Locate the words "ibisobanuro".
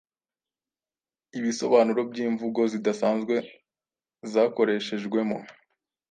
1.37-2.01